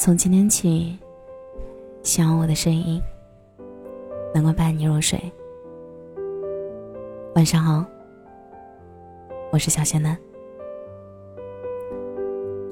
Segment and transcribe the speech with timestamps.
[0.00, 0.96] 从今天起，
[2.04, 3.02] 希望我的声音
[4.32, 5.20] 能够伴你入睡。
[7.34, 7.84] 晚上好，
[9.50, 10.16] 我是小仙男。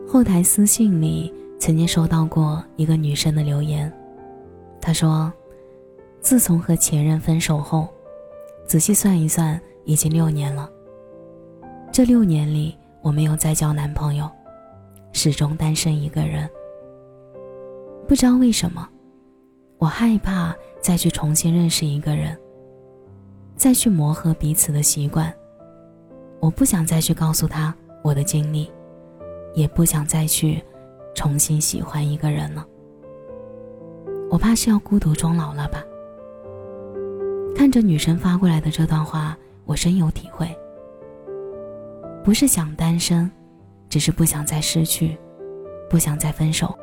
[0.07, 3.93] 后台私信里曾经收到过一个女生的留言，
[4.81, 5.31] 她说
[6.23, 7.89] ：“自从和前任分手后，
[8.69, 10.71] 仔细算一算，已经六年了。
[11.91, 14.31] 这六年里，我没有再交男朋友，
[15.13, 16.49] 始终单身一个人。”
[18.09, 18.89] 不知道为什么，
[19.79, 22.39] 我害怕再去重新认识一个人，
[23.57, 25.33] 再去磨合彼此的习惯。
[26.39, 28.71] 我不想再去告诉他我的经历，
[29.55, 30.63] 也不想再去
[31.15, 32.65] 重新喜欢一个人了。
[34.31, 35.83] 我怕是要孤独终老了吧？
[37.57, 40.49] 看着女生发过来的这段话，我深有体会。
[42.23, 43.29] 不是想单身，
[43.89, 45.17] 只是不想再失去，
[45.91, 46.77] 不想再分手。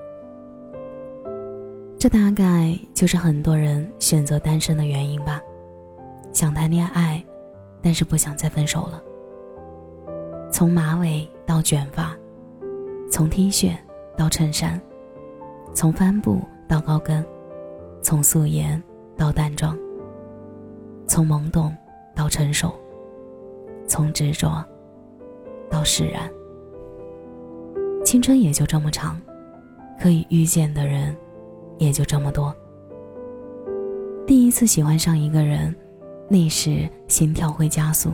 [2.04, 5.42] 这大概就是很多人选择单身的原因吧，
[6.34, 7.24] 想谈恋爱，
[7.82, 9.02] 但是不想再分手了。
[10.52, 12.14] 从马尾到卷发，
[13.10, 13.72] 从 T 恤
[14.18, 14.82] 到衬衫，
[15.74, 17.26] 从帆布到高跟，
[18.02, 18.84] 从素颜
[19.16, 19.80] 到淡妆，
[21.08, 21.74] 从懵懂
[22.14, 22.74] 到成熟，
[23.88, 24.62] 从执着
[25.70, 26.30] 到释然。
[28.04, 29.22] 青春也就这么长，
[29.98, 31.16] 可以遇见的人。
[31.78, 32.56] 也就这么多。
[34.26, 35.76] 第一次喜欢上一个人，
[36.30, 38.14] 那时心跳会加速，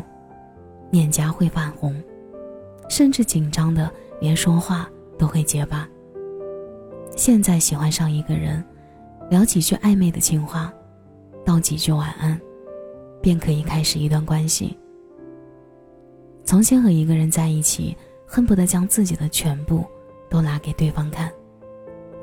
[0.91, 1.95] 脸颊会泛红，
[2.89, 5.87] 甚至紧张的连说话都会结巴。
[7.15, 8.63] 现在喜欢上一个人，
[9.29, 10.73] 聊几句暧昧的情话，
[11.45, 12.39] 道几句晚安，
[13.21, 14.77] 便可以开始一段关系。
[16.43, 19.85] 从前和一个人在一起，恨不得将自己的全部
[20.27, 21.31] 都拿给对方看，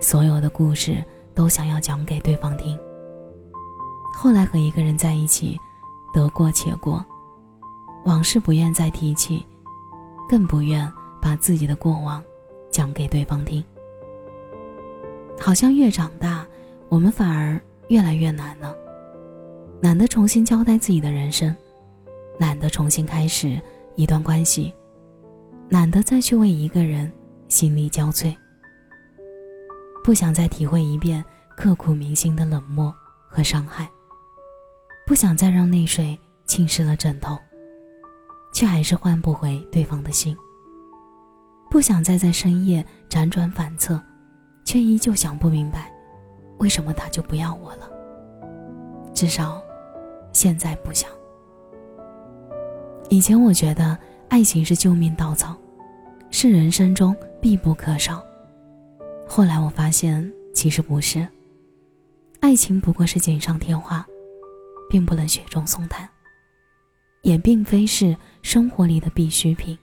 [0.00, 1.04] 所有的故事。
[1.36, 2.76] 都想要讲给对方听。
[4.12, 5.56] 后来和一个人在一起，
[6.12, 7.04] 得过且过，
[8.06, 9.44] 往事不愿再提起，
[10.26, 12.24] 更不愿把自己的过往
[12.70, 13.62] 讲给对方听。
[15.38, 16.46] 好像越长大，
[16.88, 18.74] 我们反而越来越难了，
[19.82, 21.54] 懒得重新交代自己的人生，
[22.38, 23.60] 懒得重新开始
[23.96, 24.72] 一段关系，
[25.68, 27.12] 懒得再去为一个人
[27.48, 28.34] 心力交瘁。
[30.06, 31.22] 不想再体会一遍
[31.56, 32.94] 刻骨铭心的冷漠
[33.26, 33.90] 和伤害，
[35.04, 37.36] 不想再让泪水浸湿了枕头，
[38.52, 40.36] 却还是换不回对方的心。
[41.68, 44.00] 不想再在深夜辗转反侧，
[44.64, 45.92] 却依旧想不明白，
[46.58, 47.90] 为什么他就不要我了。
[49.12, 49.60] 至少，
[50.32, 51.10] 现在不想。
[53.08, 55.56] 以前我觉得爱情是救命稻草，
[56.30, 58.24] 是人生中必不可少。
[59.28, 61.26] 后来我发现，其实不是。
[62.40, 64.06] 爱情不过是锦上添花，
[64.88, 66.08] 并不能雪中送炭，
[67.22, 69.76] 也并非是生活里的必需品。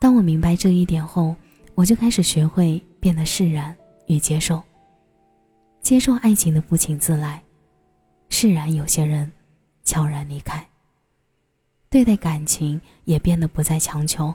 [0.00, 1.36] 当我明白这一点后，
[1.74, 3.76] 我就开始学会变得释然
[4.06, 4.62] 与接受，
[5.80, 7.42] 接受爱情的不请自来，
[8.30, 9.30] 释然有些人
[9.84, 10.66] 悄然离开。
[11.90, 14.34] 对待感情也变得不再强求，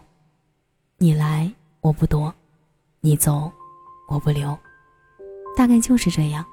[0.97, 1.51] 你来
[1.81, 2.33] 我不躲，
[3.01, 3.51] 你走。
[4.09, 4.57] 我不留，
[5.55, 6.43] 大概就是这样。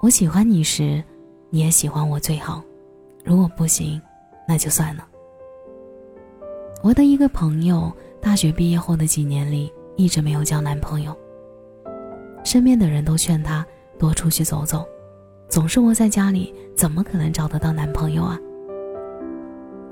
[0.00, 1.02] 我喜欢你时，
[1.50, 2.62] 你也喜欢我最好。
[3.24, 4.00] 如果不行，
[4.46, 5.04] 那就算了。
[6.82, 11.16] 我的一个朋友，大学毕业后的几年里，一直没有交男朋友。
[12.44, 13.66] 身边的人都劝他
[13.98, 14.86] 多出去走走，
[15.48, 18.38] 总是窝在家里，怎么可能找得到男朋友啊？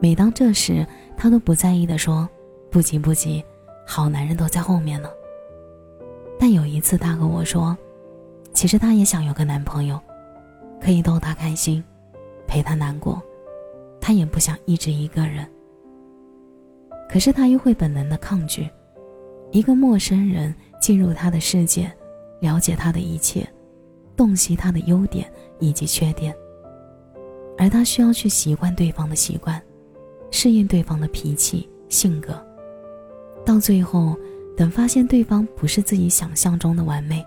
[0.01, 2.29] 每当这时，他都不在意的说
[2.71, 3.45] ：“不急不急，
[3.87, 5.09] 好男人都在后面呢。”
[6.43, 7.77] 但有一次，他和我说，
[8.55, 10.01] 其实他也想有个男朋友，
[10.81, 11.85] 可以逗他开心，
[12.47, 13.21] 陪他难过，
[14.01, 15.47] 他也不想一直一个人。
[17.11, 18.67] 可是他又会本能的抗拒，
[19.51, 21.93] 一个陌生人进入他的世界，
[22.41, 23.47] 了解他的一切，
[24.17, 26.35] 洞悉他的优点以及缺点，
[27.59, 29.61] 而他需要去习惯对方的习惯，
[30.31, 32.43] 适应对方的脾气性格，
[33.45, 34.17] 到最后。
[34.61, 37.25] 等发现对方不是自己想象中的完美，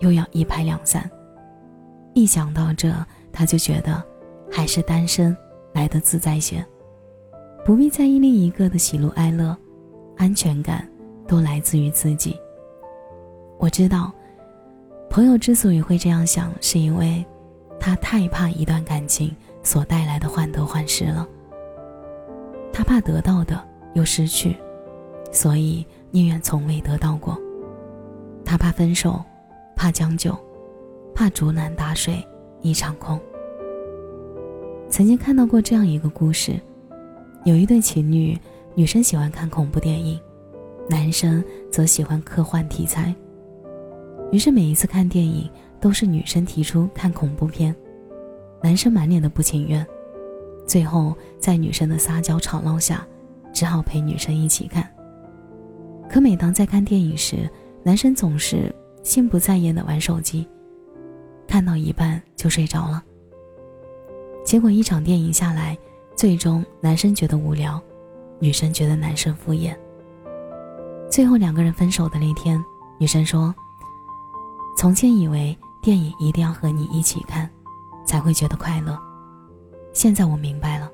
[0.00, 1.10] 又要一拍两散。
[2.12, 2.94] 一想到这，
[3.32, 4.04] 他就觉得
[4.52, 5.34] 还是单身
[5.72, 6.62] 来的自在些，
[7.64, 9.56] 不必在意另一个的喜怒哀乐，
[10.18, 10.86] 安全感
[11.26, 12.38] 都来自于自己。
[13.58, 14.12] 我知道，
[15.08, 17.24] 朋友之所以会这样想，是因为
[17.80, 21.26] 他太怕一段感情所带来的患得患失了。
[22.70, 24.54] 他怕得到的又失去，
[25.32, 25.82] 所以。
[26.16, 27.38] 宁愿从未得到过，
[28.42, 29.22] 他怕分手
[29.74, 30.34] 怕将就，
[31.14, 32.26] 怕竹篮打水
[32.62, 33.20] 一场空。
[34.88, 36.58] 曾经看到过这样一个故事，
[37.44, 38.34] 有一对情侣，
[38.74, 40.18] 女生喜欢看恐怖电影，
[40.88, 43.14] 男生则喜欢科幻题材。
[44.32, 45.50] 于是每一次看电影，
[45.82, 47.76] 都是女生提出看恐怖片，
[48.62, 49.86] 男生满脸的不情愿。
[50.66, 53.06] 最后在女生的撒娇吵闹下，
[53.52, 54.90] 只好陪女生一起看。
[56.08, 57.48] 可每当在看电影时，
[57.82, 60.46] 男生总是心不在焉的玩手机，
[61.46, 63.02] 看到一半就睡着了。
[64.44, 65.76] 结果一场电影下来，
[66.14, 67.80] 最终男生觉得无聊，
[68.38, 69.76] 女生觉得男生敷衍。
[71.10, 72.62] 最后两个人分手的那天，
[72.98, 73.54] 女生说。
[74.78, 77.50] 从前以为电影一定要和你一起看，
[78.04, 78.98] 才会觉得快乐。
[79.94, 80.90] 现在我明白了，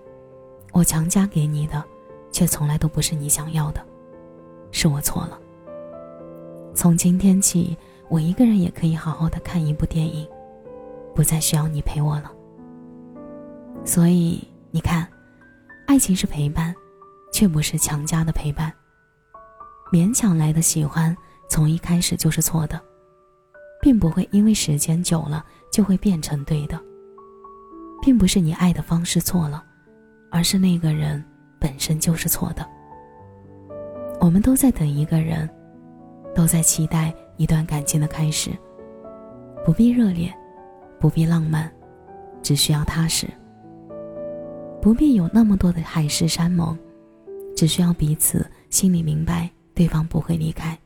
[0.71, 1.83] 我强加给你的，
[2.31, 3.85] 却从来都不是你想要的，
[4.73, 5.39] 是我错了。
[6.75, 7.77] 从今天起，
[8.11, 10.27] 我一个人也可以好好的看一部电影，
[11.15, 12.33] 不再需要你陪我了。
[13.85, 14.43] 所以
[14.73, 15.07] 你看，
[15.87, 16.75] 爱情是陪伴，
[17.33, 18.73] 却不是强加的陪伴。
[19.93, 21.17] 勉强来的喜欢，
[21.49, 22.81] 从一开始就是错的。
[23.83, 26.81] 并不会因为时间久了就会变成对的，
[28.01, 29.65] 并不是你爱的方式错了，
[30.31, 31.23] 而是那个人
[31.59, 32.65] 本身就是错的。
[34.21, 35.49] 我们都在等一个人，
[36.35, 38.51] 都在期待一段感情的开始，
[39.65, 40.33] 不必热烈，
[40.99, 41.71] 不必浪漫，
[42.43, 43.27] 只需要踏实。
[44.81, 46.79] 不必有那么多的海誓山盟，
[47.57, 50.79] 只需要彼此心里明白对方不会离开。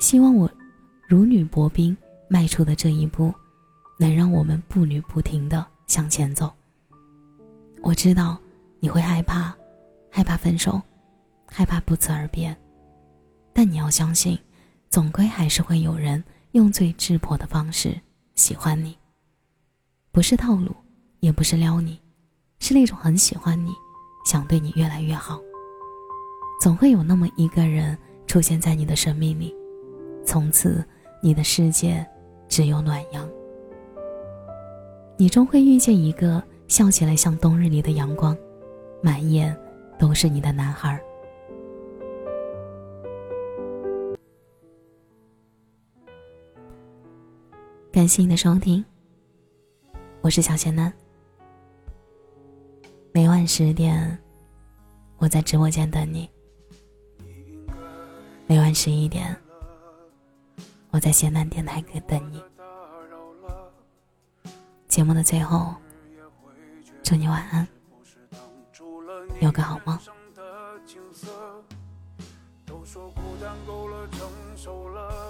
[0.00, 0.50] 希望我。
[1.06, 1.94] 如履薄冰
[2.28, 3.30] 迈出的这一步，
[3.98, 6.50] 能让我们步履不停的向前走。
[7.82, 8.38] 我知道
[8.80, 9.54] 你会害怕，
[10.10, 10.80] 害怕分手，
[11.54, 12.56] 害怕不辞而别，
[13.52, 14.36] 但你要相信，
[14.90, 16.22] 总归还是会有人
[16.52, 17.94] 用最质朴的方式
[18.34, 18.98] 喜欢你。
[20.10, 20.74] 不是套路，
[21.20, 22.00] 也不是撩你，
[22.58, 23.70] 是那种很喜欢你，
[24.26, 25.40] 想对你越来越好。
[26.60, 27.96] 总会有那么一个人
[28.26, 29.54] 出现在你的生命里，
[30.26, 30.84] 从此。
[31.22, 32.06] 你的世界
[32.50, 33.26] 只有暖阳，
[35.16, 38.36] 你终会遇见一个笑起来像冬日里的阳光，
[39.02, 39.56] 满眼
[39.98, 41.00] 都是你的男孩。
[48.04, 48.84] 感谢你的收听，
[50.20, 50.92] 我是小贤男。
[53.12, 54.22] 每晚十点，
[55.16, 56.28] 我在直播间等你。
[58.46, 59.34] 每晚十一点。
[60.90, 62.42] 我在咸南电台可等你。
[64.86, 65.74] 节目的最后，
[67.02, 67.66] 祝你晚安，
[69.40, 69.98] 有个好梦。
[72.66, 75.23] 都说孤单够了，成熟了，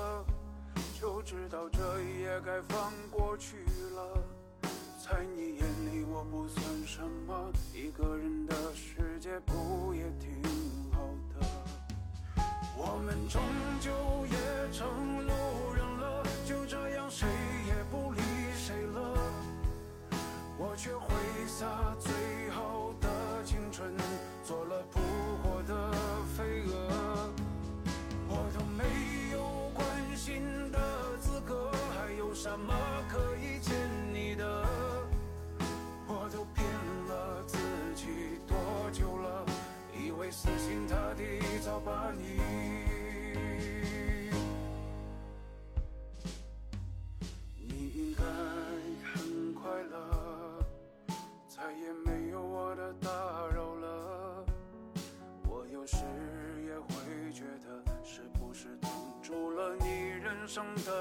[2.34, 3.58] 也该放过去
[3.94, 4.20] 了。
[4.98, 10.42] 在你眼里我不算什么，一个人的世界不也挺
[10.90, 10.98] 好
[11.32, 11.46] 的？
[12.76, 13.40] 我们终
[13.78, 13.92] 究
[14.26, 17.28] 也成路人了，就这样谁
[17.68, 18.20] 也不理
[18.56, 19.16] 谁了。
[20.58, 21.14] 我却挥
[21.46, 21.94] 洒
[32.44, 32.74] 什么
[33.08, 33.74] 可以欠
[34.12, 34.44] 你的
[36.06, 36.62] 我都骗
[37.08, 37.56] 了自
[37.94, 38.04] 己
[38.46, 38.54] 多
[38.92, 39.46] 久了
[39.98, 42.38] 以为死心塌地早把你。
[47.56, 48.22] 你应该
[49.14, 50.62] 很快乐
[51.48, 53.08] 再也没有我的打
[53.54, 54.44] 扰了。
[55.48, 55.96] 我有时
[56.66, 58.90] 也会觉得是不是挡
[59.22, 60.93] 住了你人生的